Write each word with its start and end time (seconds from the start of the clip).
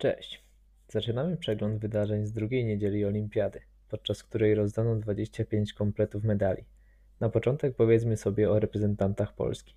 Cześć. 0.00 0.44
Zaczynamy 0.88 1.36
przegląd 1.36 1.80
wydarzeń 1.80 2.26
z 2.26 2.32
drugiej 2.32 2.64
niedzieli 2.64 3.04
Olimpiady, 3.04 3.60
podczas 3.88 4.22
której 4.22 4.54
rozdano 4.54 4.96
25 4.96 5.72
kompletów 5.72 6.24
medali. 6.24 6.64
Na 7.20 7.28
początek 7.28 7.76
powiedzmy 7.76 8.16
sobie 8.16 8.50
o 8.50 8.60
reprezentantach 8.60 9.34
Polski. 9.34 9.74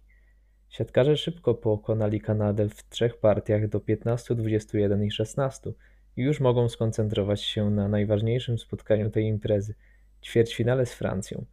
Siatkarze 0.69 1.17
szybko 1.17 1.53
pokonali 1.53 2.21
Kanadę 2.21 2.69
w 2.69 2.89
trzech 2.89 3.17
partiach 3.17 3.67
do 3.67 3.79
15, 3.79 4.35
21 4.35 5.03
i 5.03 5.11
16 5.11 5.71
i 6.17 6.21
już 6.21 6.39
mogą 6.39 6.69
skoncentrować 6.69 7.41
się 7.41 7.69
na 7.69 7.87
najważniejszym 7.87 8.57
spotkaniu 8.57 9.09
tej 9.09 9.25
imprezy 9.25 9.75
ćwierćfinale 10.21 10.85
z 10.85 10.93
Francją, 10.93 11.45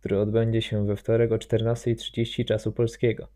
który 0.00 0.18
odbędzie 0.18 0.62
się 0.62 0.86
we 0.86 0.96
wtorek 0.96 1.32
o 1.32 1.36
14.30 1.36 2.44
czasu 2.44 2.72
polskiego. 2.72 3.28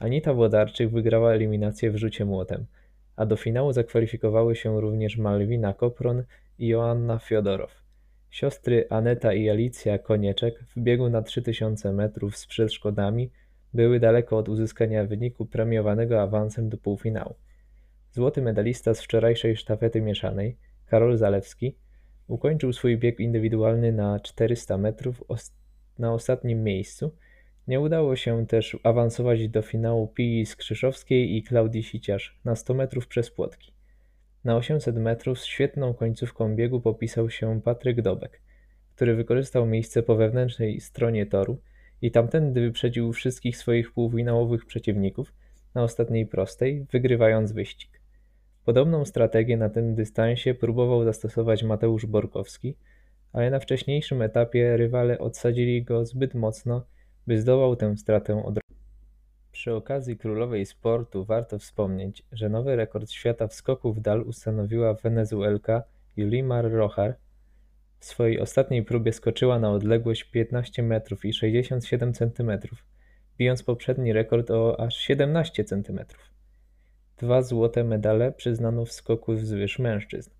Anita 0.00 0.34
Włodarczyk 0.34 0.90
wygrała 0.90 1.32
eliminację 1.32 1.90
w 1.90 1.96
rzucie 1.96 2.24
młotem– 2.24 2.66
a 3.18 3.26
do 3.26 3.36
finału 3.36 3.72
zakwalifikowały 3.72 4.56
się 4.56 4.80
również 4.80 5.16
Malwina 5.16 5.74
Kopron 5.74 6.22
i 6.58 6.66
Joanna 6.68 7.18
Fiodorow. 7.18 7.82
Siostry 8.30 8.86
Aneta 8.90 9.34
i 9.34 9.50
Alicja 9.50 9.98
Konieczek 9.98 10.64
w 10.76 10.80
biegu 10.80 11.08
na 11.08 11.22
3000 11.22 11.92
metrów 11.92 12.36
z 12.36 12.46
przeszkodami 12.46 13.30
były 13.74 14.00
daleko 14.00 14.38
od 14.38 14.48
uzyskania 14.48 15.04
wyniku 15.04 15.46
premiowanego 15.46 16.22
awansem 16.22 16.68
do 16.68 16.78
półfinału. 16.78 17.34
Złoty 18.10 18.42
medalista 18.42 18.94
z 18.94 19.02
wczorajszej 19.02 19.56
sztafety 19.56 20.00
mieszanej, 20.00 20.56
Karol 20.86 21.16
Zalewski, 21.16 21.76
ukończył 22.26 22.72
swój 22.72 22.98
bieg 22.98 23.20
indywidualny 23.20 23.92
na 23.92 24.20
400 24.20 24.78
metrów 24.78 25.24
na 25.98 26.12
ostatnim 26.12 26.62
miejscu– 26.62 27.12
nie 27.68 27.80
udało 27.80 28.16
się 28.16 28.46
też 28.46 28.78
awansować 28.82 29.48
do 29.48 29.62
finału 29.62 30.08
Pii 30.08 30.46
Skrzyszowskiej 30.46 31.36
i 31.36 31.42
Klaudii 31.42 31.82
Siciarz 31.82 32.38
na 32.44 32.56
100 32.56 32.74
metrów 32.74 33.06
przez 33.06 33.30
płotki. 33.30 33.72
Na 34.44 34.56
800 34.56 34.96
metrów 34.96 35.38
świetną 35.38 35.94
końcówką 35.94 36.56
biegu 36.56 36.80
popisał 36.80 37.30
się 37.30 37.60
Patryk 37.64 38.02
Dobek, 38.02 38.42
który 38.94 39.14
wykorzystał 39.14 39.66
miejsce 39.66 40.02
po 40.02 40.16
wewnętrznej 40.16 40.80
stronie 40.80 41.26
toru 41.26 41.60
i 42.02 42.10
tamtędy 42.10 42.60
wyprzedził 42.60 43.12
wszystkich 43.12 43.56
swoich 43.56 43.92
półfinałowych 43.92 44.66
przeciwników 44.66 45.32
na 45.74 45.82
ostatniej 45.82 46.26
prostej, 46.26 46.86
wygrywając 46.92 47.52
wyścig. 47.52 48.00
Podobną 48.64 49.04
strategię 49.04 49.56
na 49.56 49.68
tym 49.68 49.94
dystansie 49.94 50.54
próbował 50.54 51.04
zastosować 51.04 51.62
Mateusz 51.62 52.06
Borkowski, 52.06 52.76
ale 53.32 53.50
na 53.50 53.60
wcześniejszym 53.60 54.22
etapie 54.22 54.76
rywale 54.76 55.18
odsadzili 55.18 55.82
go 55.82 56.06
zbyt 56.06 56.34
mocno 56.34 56.82
by 57.28 57.40
zdołał 57.40 57.76
tę 57.76 57.96
stratę 57.96 58.44
odrobić. 58.44 58.78
Przy 59.52 59.74
okazji 59.74 60.16
królowej 60.16 60.66
sportu 60.66 61.24
warto 61.24 61.58
wspomnieć, 61.58 62.22
że 62.32 62.48
nowy 62.48 62.76
rekord 62.76 63.10
świata 63.10 63.46
w 63.48 63.54
skoku 63.54 63.92
w 63.92 64.00
dal 64.00 64.22
ustanowiła 64.22 64.94
Wenezuelka 64.94 65.82
Yulimar 66.16 66.70
Rojar. 66.70 67.16
W 67.98 68.04
swojej 68.04 68.40
ostatniej 68.40 68.84
próbie 68.84 69.12
skoczyła 69.12 69.58
na 69.58 69.70
odległość 69.70 70.24
15 70.24 70.82
metrów 70.82 71.24
i 71.24 71.32
67 71.32 72.14
cm, 72.14 72.50
bijąc 73.38 73.62
poprzedni 73.62 74.12
rekord 74.12 74.50
o 74.50 74.80
aż 74.80 74.96
17 74.96 75.64
cm. 75.64 76.00
Dwa 77.16 77.42
złote 77.42 77.84
medale 77.84 78.32
przyznano 78.32 78.84
w 78.84 78.92
skoku 78.92 79.34
wzwyż 79.34 79.78
mężczyzn. 79.78 80.30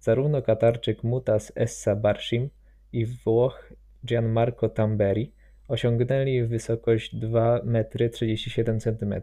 Zarówno 0.00 0.42
Katarczyk 0.42 1.04
Mutas 1.04 1.52
Essa 1.54 1.96
Barshim 1.96 2.50
i 2.92 3.06
Włoch 3.06 3.72
Gianmarco 4.06 4.68
Tamberi 4.68 5.37
Osiągnęli 5.68 6.42
wysokość 6.42 7.16
2 7.16 7.60
metry 7.64 8.10
37 8.10 8.80
cm, 8.80 9.14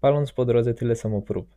paląc 0.00 0.32
po 0.32 0.44
drodze 0.44 0.74
tyle 0.74 0.96
samo 0.96 1.22
prób. 1.22 1.48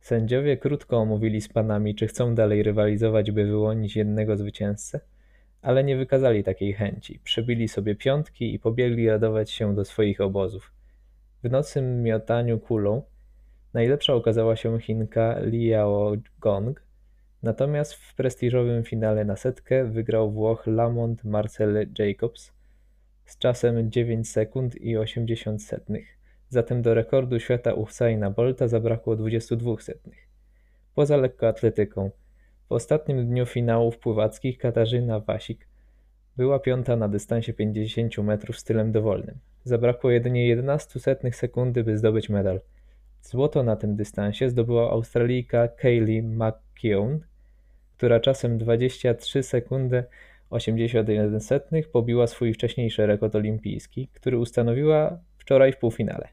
Sędziowie 0.00 0.56
krótko 0.56 0.98
omówili 0.98 1.40
z 1.40 1.48
panami, 1.48 1.94
czy 1.94 2.06
chcą 2.06 2.34
dalej 2.34 2.62
rywalizować, 2.62 3.30
by 3.30 3.44
wyłonić 3.44 3.96
jednego 3.96 4.36
zwycięzcę, 4.36 5.00
ale 5.62 5.84
nie 5.84 5.96
wykazali 5.96 6.44
takiej 6.44 6.72
chęci. 6.72 7.20
Przebili 7.24 7.68
sobie 7.68 7.94
piątki 7.94 8.54
i 8.54 8.58
pobiegli 8.58 9.08
radować 9.08 9.50
się 9.50 9.74
do 9.74 9.84
swoich 9.84 10.20
obozów. 10.20 10.72
W 11.42 11.50
nocnym 11.50 12.02
miotaniu 12.02 12.58
kulą 12.58 13.02
najlepsza 13.74 14.14
okazała 14.14 14.56
się 14.56 14.80
Chinka 14.80 15.38
Liao 15.40 16.12
Gong, 16.40 16.82
natomiast 17.42 17.94
w 17.94 18.14
prestiżowym 18.14 18.84
finale 18.84 19.24
na 19.24 19.36
setkę 19.36 19.84
wygrał 19.84 20.30
Włoch 20.32 20.66
Lamont 20.66 21.24
Marcel 21.24 21.86
Jacobs, 21.98 22.53
z 23.24 23.38
czasem 23.38 23.90
9 23.90 24.30
sekund 24.30 24.76
i 24.76 24.96
80 24.96 25.62
setnych, 25.62 26.18
zatem 26.48 26.82
do 26.82 26.94
rekordu 26.94 27.40
świata 27.40 27.74
Usaina 27.74 28.30
Bolta 28.30 28.68
zabrakło 28.68 29.16
22 29.16 29.80
setnych. 29.80 30.28
Poza 30.94 31.16
lekkoatletyką, 31.16 32.10
w 32.68 32.72
ostatnim 32.72 33.26
dniu 33.26 33.46
finałów 33.46 33.98
pływackich 33.98 34.58
Katarzyna 34.58 35.20
Wasik 35.20 35.68
była 36.36 36.58
piąta 36.58 36.96
na 36.96 37.08
dystansie 37.08 37.52
50 37.52 38.18
metrów 38.18 38.58
stylem 38.58 38.92
dowolnym. 38.92 39.38
Zabrakło 39.64 40.10
jedynie 40.10 40.48
11 40.48 41.00
setnych 41.00 41.36
sekundy, 41.36 41.84
by 41.84 41.98
zdobyć 41.98 42.28
medal. 42.28 42.60
Złoto 43.22 43.62
na 43.62 43.76
tym 43.76 43.96
dystansie 43.96 44.48
zdobyła 44.48 44.90
Australijka 44.90 45.68
Kaylee 45.68 46.22
McKeown, 46.22 47.20
która 47.96 48.20
czasem 48.20 48.58
23 48.58 49.42
sekundy 49.42 50.04
81 50.54 51.40
pobiła 51.92 52.26
swój 52.26 52.54
wcześniejszy 52.54 53.06
rekord 53.06 53.34
olimpijski, 53.34 54.08
który 54.12 54.38
ustanowiła 54.38 55.18
wczoraj 55.38 55.72
w 55.72 55.76
półfinale. 55.76 56.28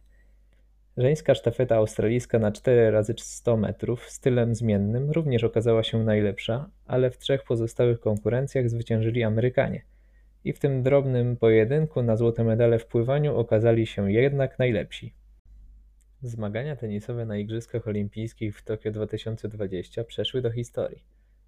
Żeńska 0.98 1.36
sztafeta 1.36 1.76
australijska 1.76 2.40
na 2.40 2.52
4 2.52 2.92
razy 2.92 3.14
100 3.18 3.58
metrów 3.58 4.10
stylem 4.10 4.56
zmiennym 4.56 5.12
również 5.12 5.44
okazała 5.44 5.84
się 5.84 6.04
najlepsza, 6.04 6.70
ale 6.86 7.12
w 7.12 7.18
trzech 7.18 7.44
pozostałych 7.44 8.00
konkurencjach 8.00 8.70
zwyciężyli 8.70 9.24
Amerykanie. 9.24 9.81
I 10.44 10.54
w 10.54 10.60
tym 10.60 10.84
drobnym 10.84 11.38
pojedynku 11.38 12.04
na 12.04 12.18
złote 12.18 12.44
medale 12.44 12.80
w 12.80 12.86
pływaniu 12.86 13.38
okazali 13.38 13.88
się 13.88 14.12
jednak 14.12 14.60
najlepsi. 14.60 15.14
Zmagania 16.22 16.76
tenisowe 16.76 17.26
na 17.26 17.38
Igrzyskach 17.38 17.88
Olimpijskich 17.88 18.58
w 18.58 18.64
Tokio 18.64 18.92
2020 18.92 20.04
przeszły 20.04 20.42
do 20.42 20.52
historii. 20.52 21.04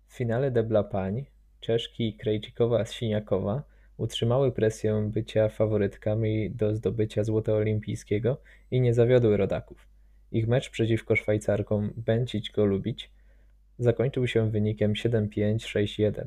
W 0.08 0.14
finale 0.14 0.52
debla 0.52 0.84
pań 0.84 1.26
Czeszki 1.64 2.18
Krejcikowa-Siniakowa 2.24 3.62
utrzymały 3.98 4.52
presję 4.52 5.10
bycia 5.14 5.50
faworytkami 5.50 6.52
do 6.52 6.76
zdobycia 6.76 7.24
złota 7.24 7.54
olimpijskiego 7.54 8.38
i 8.72 8.82
nie 8.82 8.94
zawiodły 8.94 9.38
rodaków. 9.38 9.88
Ich 10.32 10.48
mecz 10.48 10.70
przeciwko 10.70 11.16
Szwajcarkom 11.16 11.94
Bęcić-Golubić 11.98 13.10
zakończył 13.80 14.28
się 14.28 14.52
wynikiem 14.52 14.94
7-5-6-1. 14.94 16.26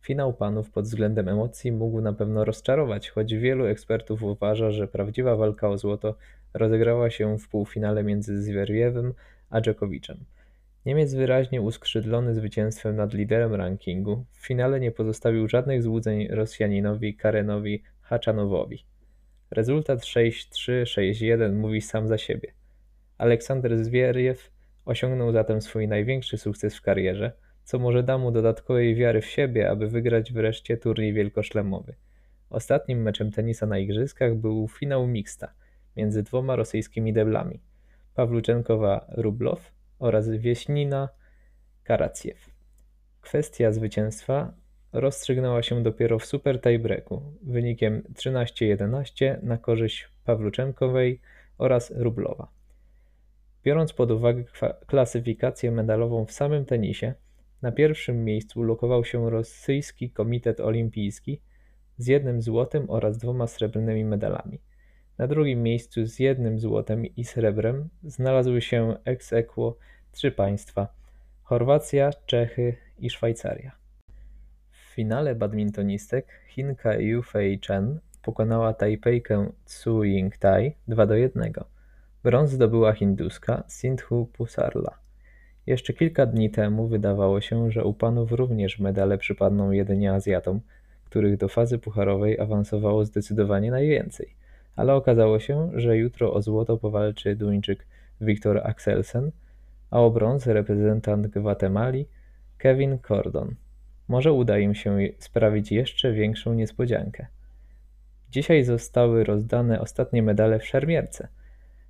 Finał 0.00 0.34
panów 0.34 0.70
pod 0.70 0.84
względem 0.84 1.28
emocji 1.28 1.72
mógł 1.72 2.00
na 2.00 2.12
pewno 2.12 2.44
rozczarować, 2.44 3.10
choć 3.10 3.34
wielu 3.34 3.66
ekspertów 3.66 4.22
uważa, 4.22 4.70
że 4.70 4.88
prawdziwa 4.88 5.36
walka 5.36 5.68
o 5.68 5.78
złoto 5.78 6.14
rozegrała 6.54 7.10
się 7.10 7.38
w 7.38 7.48
półfinale 7.48 8.04
między 8.04 8.42
Zwierwiewem 8.42 9.14
a 9.50 9.60
Dżokowiczem. 9.60 10.24
Niemiec 10.88 11.14
wyraźnie 11.14 11.62
uskrzydlony 11.62 12.34
zwycięstwem 12.34 12.96
nad 12.96 13.14
liderem 13.14 13.54
rankingu 13.54 14.24
w 14.32 14.46
finale 14.46 14.80
nie 14.80 14.90
pozostawił 14.90 15.48
żadnych 15.48 15.82
złudzeń 15.82 16.28
Rosjaninowi 16.28 17.16
Karenowi 17.16 17.82
Haczanowowi. 18.00 18.84
Rezultat 19.50 20.00
6-3-6-1 20.00 21.52
mówi 21.52 21.80
sam 21.80 22.08
za 22.08 22.18
siebie. 22.18 22.52
Aleksander 23.18 23.84
Zwieriew 23.84 24.50
osiągnął 24.84 25.32
zatem 25.32 25.62
swój 25.62 25.88
największy 25.88 26.38
sukces 26.38 26.76
w 26.76 26.82
karierze, 26.82 27.32
co 27.64 27.78
może 27.78 28.02
da 28.02 28.18
mu 28.18 28.30
dodatkowej 28.30 28.94
wiary 28.94 29.20
w 29.20 29.26
siebie, 29.26 29.70
aby 29.70 29.88
wygrać 29.88 30.32
wreszcie 30.32 30.76
turniej 30.76 31.12
wielkoszlemowy. 31.12 31.94
Ostatnim 32.50 33.02
meczem 33.02 33.30
tenisa 33.30 33.66
na 33.66 33.78
igrzyskach 33.78 34.34
był 34.34 34.68
finał 34.68 35.06
mixta 35.06 35.52
między 35.96 36.22
dwoma 36.22 36.56
rosyjskimi 36.56 37.12
deblami. 37.12 37.60
Pawluczenkowa-Rublow 38.16 39.77
oraz 39.98 40.28
Wieśnina 40.28 41.08
Karaciew. 41.84 42.50
Kwestia 43.20 43.72
zwycięstwa 43.72 44.52
rozstrzygnęła 44.92 45.62
się 45.62 45.82
dopiero 45.82 46.18
w 46.18 46.26
super 46.26 46.60
tiebreaku 46.60 47.22
wynikiem 47.42 48.02
13-11 48.14 49.42
na 49.42 49.58
korzyść 49.58 50.08
Pawluczenkowej 50.24 51.20
oraz 51.58 51.92
Rublowa. 51.96 52.48
Biorąc 53.64 53.92
pod 53.92 54.10
uwagę 54.10 54.44
klasyfikację 54.86 55.70
medalową 55.70 56.24
w 56.24 56.32
samym 56.32 56.64
tenisie, 56.64 57.14
na 57.62 57.72
pierwszym 57.72 58.24
miejscu 58.24 58.60
ulokował 58.60 59.04
się 59.04 59.30
rosyjski 59.30 60.10
Komitet 60.10 60.60
Olimpijski 60.60 61.40
z 61.98 62.06
jednym 62.06 62.42
złotym 62.42 62.90
oraz 62.90 63.18
dwoma 63.18 63.46
srebrnymi 63.46 64.04
medalami. 64.04 64.60
Na 65.18 65.26
drugim 65.26 65.62
miejscu 65.62 66.06
z 66.06 66.18
jednym 66.18 66.58
złotem 66.58 67.06
i 67.06 67.24
srebrem 67.24 67.88
znalazły 68.02 68.60
się 68.60 68.96
ex 69.04 69.32
aequo 69.32 69.76
trzy 70.12 70.30
państwa: 70.30 70.88
Chorwacja, 71.42 72.10
Czechy 72.26 72.76
i 72.98 73.10
Szwajcaria. 73.10 73.72
W 74.70 74.94
finale 74.94 75.34
badmintonistek 75.34 76.26
Chinka 76.48 76.94
Yufei 76.94 77.60
Chen 77.66 78.00
pokonała 78.22 78.74
Tajpejkę 78.74 79.50
Tsu 79.64 80.00
Ying-tai 80.04 80.72
2 80.88 81.06
do 81.06 81.14
1. 81.14 81.52
Brąz 82.24 82.50
zdobyła 82.50 82.92
hinduska 82.92 83.64
Sindhu 83.68 84.26
Pusarla. 84.26 84.98
Jeszcze 85.66 85.92
kilka 85.92 86.26
dni 86.26 86.50
temu 86.50 86.88
wydawało 86.88 87.40
się, 87.40 87.70
że 87.70 87.84
u 87.84 87.94
panów 87.94 88.32
również 88.32 88.78
medale 88.78 89.18
przypadną 89.18 89.70
jedynie 89.70 90.12
Azjatom, 90.12 90.60
których 91.04 91.36
do 91.36 91.48
fazy 91.48 91.78
pucharowej 91.78 92.40
awansowało 92.40 93.04
zdecydowanie 93.04 93.70
najwięcej. 93.70 94.47
Ale 94.78 94.94
okazało 94.94 95.40
się, 95.40 95.70
że 95.74 95.96
jutro 95.96 96.32
o 96.34 96.42
złoto 96.42 96.76
powalczy 96.76 97.36
Duńczyk 97.36 97.86
Viktor 98.20 98.60
Axelsen, 98.64 99.30
a 99.90 100.00
o 100.00 100.10
brąz 100.10 100.46
reprezentant 100.46 101.26
Gwatemali 101.26 102.06
Kevin 102.58 102.98
Cordon. 102.98 103.54
Może 104.08 104.32
uda 104.32 104.58
im 104.58 104.74
się 104.74 104.98
sprawić 105.18 105.72
jeszcze 105.72 106.12
większą 106.12 106.54
niespodziankę. 106.54 107.26
Dzisiaj 108.30 108.64
zostały 108.64 109.24
rozdane 109.24 109.80
ostatnie 109.80 110.22
medale 110.22 110.58
w 110.58 110.66
szermierce, 110.66 111.28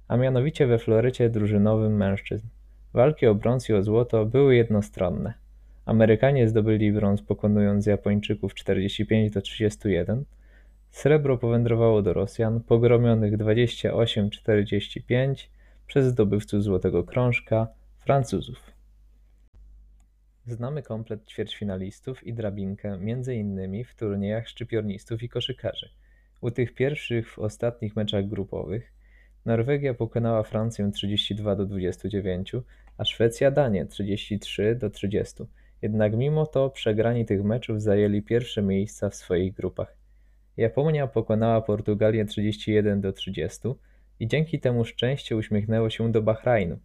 a 0.08 0.16
mianowicie 0.16 0.66
we 0.66 0.78
florycie 0.78 1.30
drużynowym 1.30 1.96
mężczyzn. 1.96 2.46
Walki 2.94 3.26
o 3.26 3.34
brąz 3.34 3.68
i 3.68 3.74
o 3.74 3.82
złoto 3.82 4.26
były 4.26 4.56
jednostronne. 4.56 5.34
Amerykanie 5.86 6.48
zdobyli 6.48 6.92
brąz 6.92 7.22
pokonując 7.22 7.86
Japończyków 7.86 8.54
45 8.54 9.30
do 9.30 9.40
31. 9.40 10.24
Srebro 10.90 11.38
powędrowało 11.38 12.02
do 12.02 12.12
Rosjan, 12.12 12.60
pogromionych 12.60 13.38
28-45 13.38 15.48
przez 15.86 16.06
zdobywców 16.06 16.62
złotego 16.62 17.04
krążka 17.04 17.68
Francuzów. 17.96 18.58
Znamy 20.46 20.82
komplet 20.82 21.26
ćwierćfinalistów 21.26 22.26
i 22.26 22.34
drabinkę 22.34 22.98
między 22.98 23.34
innymi 23.34 23.84
w 23.84 23.94
turniejach 23.94 24.48
szczypiornistów 24.48 25.22
i 25.22 25.28
koszykarzy. 25.28 25.90
U 26.40 26.50
tych 26.50 26.74
pierwszych 26.74 27.32
w 27.32 27.38
ostatnich 27.38 27.96
meczach 27.96 28.28
grupowych 28.28 28.92
Norwegia 29.44 29.94
pokonała 29.94 30.42
Francję 30.42 30.90
32 30.92 31.56
do 31.56 31.66
29, 31.66 32.52
a 32.98 33.04
Szwecja 33.04 33.50
Danię 33.50 33.86
33 33.86 34.74
do 34.74 34.90
30. 34.90 35.34
Jednak 35.82 36.16
mimo 36.16 36.46
to 36.46 36.70
przegrani 36.70 37.26
tych 37.26 37.44
meczów 37.44 37.82
zajęli 37.82 38.22
pierwsze 38.22 38.62
miejsca 38.62 39.10
w 39.10 39.14
swoich 39.14 39.54
grupach. 39.54 39.97
Japonia 40.58 41.06
pokonała 41.06 41.60
Portugalię 41.60 42.24
31 42.24 43.00
do 43.00 43.12
30 43.12 43.68
i 44.20 44.26
dzięki 44.26 44.60
temu 44.60 44.84
szczęście 44.84 45.36
uśmiechnęło 45.36 45.90
się 45.90 46.12
do 46.12 46.22
Bahrajnu, 46.22 46.78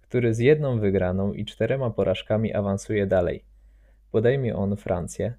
który 0.00 0.34
z 0.34 0.38
jedną 0.38 0.80
wygraną 0.80 1.32
i 1.32 1.44
czterema 1.44 1.90
porażkami 1.90 2.54
awansuje 2.54 3.06
dalej. 3.06 3.44
Podejmie 4.10 4.56
on 4.56 4.76
Francję, 4.76 5.34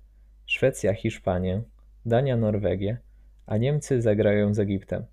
Szwecja 0.45 0.93
Hiszpanię, 0.93 1.61
Dania 2.05 2.37
Norwegię, 2.37 2.97
a 3.45 3.57
Niemcy 3.57 4.01
zagrają 4.01 4.53
z 4.53 4.59
Egiptem. 4.59 5.05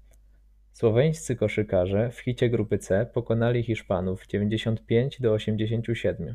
Słoweńscy 0.72 1.36
koszykarze 1.36 2.10
w 2.10 2.18
hicie 2.18 2.50
grupy 2.50 2.78
C 2.78 3.06
pokonali 3.14 3.62
Hiszpanów 3.62 4.26
95 4.26 5.20
do 5.20 5.32
87. 5.32 6.34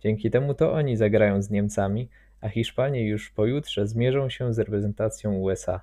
Dzięki 0.00 0.30
temu 0.30 0.54
to 0.54 0.72
oni 0.72 0.96
zagrają 0.96 1.42
z 1.42 1.50
Niemcami, 1.50 2.08
a 2.40 2.48
Hiszpanie 2.48 3.08
już 3.08 3.30
pojutrze 3.30 3.86
zmierzą 3.86 4.30
się 4.30 4.54
z 4.54 4.58
reprezentacją 4.58 5.34
USA. 5.34 5.80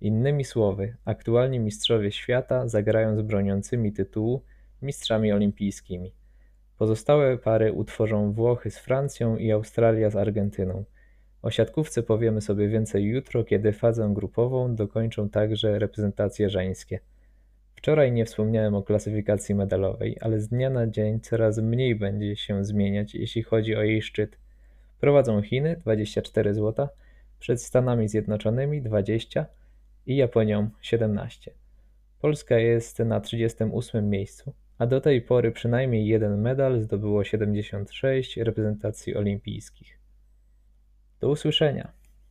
Innymi 0.00 0.44
słowy, 0.44 0.96
aktualni 1.04 1.60
mistrzowie 1.60 2.12
świata 2.12 2.68
zagrają 2.68 3.16
z 3.16 3.22
broniącymi 3.22 3.92
tytułu 3.92 4.42
mistrzami 4.82 5.32
olimpijskimi. 5.32 6.14
Pozostałe 6.78 7.38
pary 7.38 7.72
utworzą 7.72 8.32
Włochy 8.32 8.70
z 8.70 8.78
Francją 8.78 9.36
i 9.36 9.52
Australia 9.52 10.10
z 10.10 10.16
Argentyną. 10.16 10.84
O 11.42 11.50
siatkówce 11.50 12.02
powiemy 12.02 12.40
sobie 12.40 12.68
więcej 12.68 13.04
jutro, 13.04 13.44
kiedy 13.44 13.72
fazę 13.72 14.10
grupową 14.14 14.74
dokończą 14.74 15.28
także 15.28 15.78
reprezentacje 15.78 16.50
żeńskie. 16.50 17.00
Wczoraj 17.74 18.12
nie 18.12 18.24
wspomniałem 18.24 18.74
o 18.74 18.82
klasyfikacji 18.82 19.54
medalowej, 19.54 20.16
ale 20.20 20.40
z 20.40 20.48
dnia 20.48 20.70
na 20.70 20.86
dzień 20.86 21.20
coraz 21.20 21.58
mniej 21.58 21.94
będzie 21.94 22.36
się 22.36 22.64
zmieniać, 22.64 23.14
jeśli 23.14 23.42
chodzi 23.42 23.76
o 23.76 23.82
jej 23.82 24.02
szczyt. 24.02 24.38
Prowadzą 25.00 25.42
Chiny 25.42 25.76
24 25.76 26.54
zł, 26.54 26.88
przed 27.38 27.62
Stanami 27.62 28.08
Zjednoczonymi 28.08 28.82
20 28.82 29.46
i 30.06 30.16
Japonią 30.16 30.70
17. 30.80 31.50
Polska 32.20 32.58
jest 32.58 32.98
na 32.98 33.20
38 33.20 34.10
miejscu, 34.10 34.52
a 34.78 34.86
do 34.86 35.00
tej 35.00 35.22
pory 35.22 35.52
przynajmniej 35.52 36.06
jeden 36.06 36.40
medal 36.40 36.80
zdobyło 36.80 37.24
76 37.24 38.36
reprezentacji 38.36 39.16
olimpijskich. 39.16 39.98
Do 41.20 41.28
usłyszenia. 41.28 41.97